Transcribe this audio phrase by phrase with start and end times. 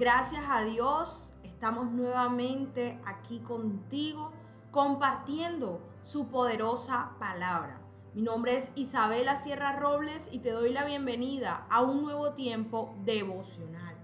[0.00, 4.32] Gracias a Dios estamos nuevamente aquí contigo
[4.70, 7.82] compartiendo su poderosa palabra.
[8.14, 12.94] Mi nombre es Isabela Sierra Robles y te doy la bienvenida a un nuevo tiempo
[13.04, 13.94] devocional.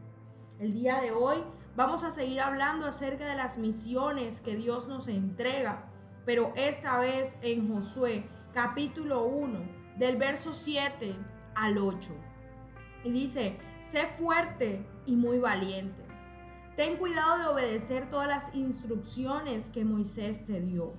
[0.58, 1.42] El día de hoy
[1.76, 5.88] vamos a seguir hablando acerca de las misiones que Dios nos entrega,
[6.26, 9.60] pero esta vez en Josué capítulo 1
[9.96, 11.16] del verso 7
[11.54, 12.12] al 8.
[13.02, 13.58] Y dice,
[13.90, 16.02] sé fuerte y muy valiente.
[16.76, 20.92] Ten cuidado de obedecer todas las instrucciones que Moisés te dio.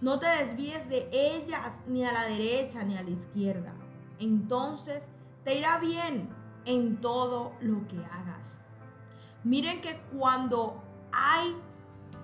[0.00, 3.74] No te desvíes de ellas ni a la derecha ni a la izquierda.
[4.18, 5.10] Entonces
[5.44, 6.28] te irá bien
[6.64, 8.62] en todo lo que hagas.
[9.44, 10.82] Miren que cuando
[11.12, 11.54] hay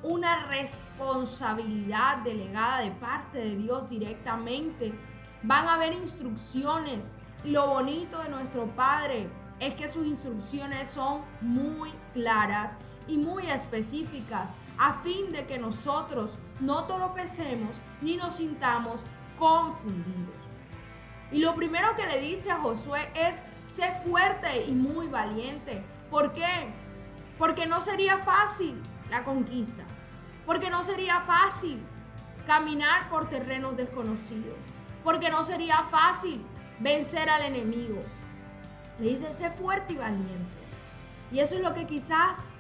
[0.03, 4.93] una responsabilidad delegada de parte de Dios directamente,
[5.43, 11.93] van a haber instrucciones lo bonito de nuestro Padre es que sus instrucciones son muy
[12.13, 12.77] claras
[13.07, 19.05] y muy específicas a fin de que nosotros no tropecemos ni nos sintamos
[19.39, 20.35] confundidos.
[21.33, 25.85] Y lo primero que le dice a Josué es, sé fuerte y muy valiente.
[26.11, 26.69] ¿Por qué?
[27.39, 29.85] Porque no sería fácil la conquista.
[30.45, 31.83] Porque no sería fácil
[32.47, 34.57] caminar por terrenos desconocidos.
[35.03, 36.45] Porque no sería fácil
[36.79, 38.01] vencer al enemigo.
[38.99, 40.57] Le dice, sé fuerte y valiente.
[41.31, 42.51] Y eso es lo que quizás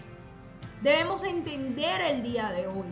[0.83, 2.89] debemos entender el día de hoy.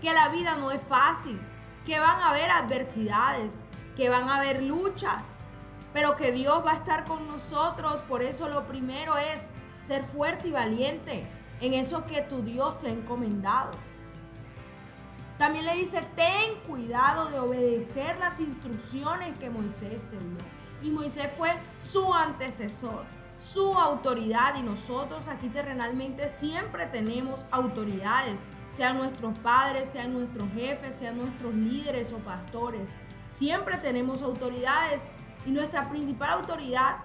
[0.00, 1.40] Que la vida no es fácil,
[1.84, 3.54] que van a haber adversidades,
[3.96, 5.38] que van a haber luchas,
[5.92, 8.02] pero que Dios va a estar con nosotros.
[8.02, 9.48] Por eso lo primero es
[9.86, 11.26] ser fuerte y valiente
[11.60, 13.72] en eso que tu Dios te ha encomendado.
[15.38, 20.38] También le dice, ten cuidado de obedecer las instrucciones que Moisés te dio.
[20.82, 23.04] Y Moisés fue su antecesor,
[23.36, 24.56] su autoridad.
[24.56, 31.54] Y nosotros aquí terrenalmente siempre tenemos autoridades, sean nuestros padres, sean nuestros jefes, sean nuestros
[31.54, 32.90] líderes o pastores.
[33.28, 35.08] Siempre tenemos autoridades
[35.46, 36.96] y nuestra principal autoridad,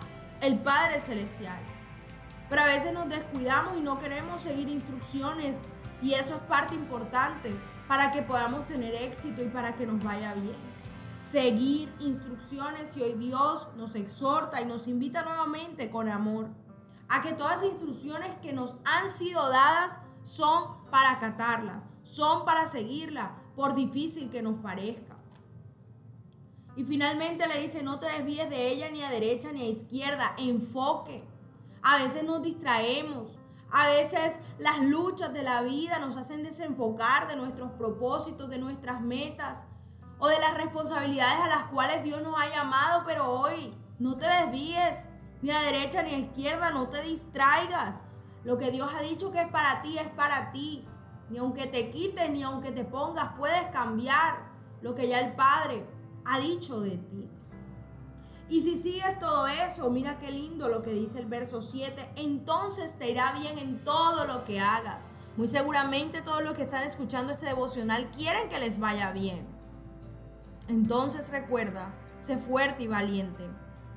[0.42, 1.60] el Padre Celestial.
[2.50, 5.66] Pero a veces nos descuidamos y no queremos seguir instrucciones
[6.02, 7.56] y eso es parte importante
[7.88, 10.75] para que podamos tener éxito y para que nos vaya bien.
[11.20, 16.50] Seguir instrucciones y hoy Dios nos exhorta y nos invita nuevamente con amor
[17.10, 22.68] a que todas las instrucciones que nos han sido dadas son para acatarlas, son para
[22.68, 25.16] seguirlas, por difícil que nos parezca.
[26.76, 30.36] Y finalmente le dice, no te desvíes de ella ni a derecha ni a izquierda,
[30.38, 31.24] enfoque.
[31.82, 33.32] A veces nos distraemos,
[33.72, 39.02] a veces las luchas de la vida nos hacen desenfocar de nuestros propósitos, de nuestras
[39.02, 39.64] metas
[40.20, 44.28] o de las responsabilidades a las cuales Dios nos ha llamado, pero hoy no te
[44.28, 45.10] desvíes
[45.42, 48.02] ni a derecha ni a izquierda, no te distraigas.
[48.44, 50.88] Lo que Dios ha dicho que es para ti es para ti.
[51.30, 55.86] Ni aunque te quites, ni aunque te pongas, puedes cambiar lo que ya el Padre
[56.24, 57.30] ha dicho de ti.
[58.48, 62.98] Y si sigues todo eso, mira qué lindo lo que dice el verso 7, entonces
[63.00, 65.08] te irá bien en todo lo que hagas.
[65.36, 69.55] Muy seguramente todos los que están escuchando este devocional quieren que les vaya bien.
[70.68, 73.48] Entonces recuerda, sé fuerte y valiente.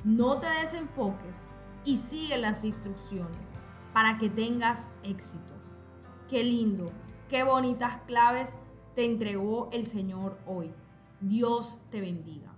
[0.04, 1.48] No te desenfoques
[1.84, 3.50] y sigue las instrucciones
[3.92, 5.54] para que tengas éxito.
[6.28, 6.92] Qué lindo,
[7.28, 8.56] qué bonitas claves
[8.94, 10.72] te entregó el Señor hoy.
[11.20, 12.57] Dios te bendiga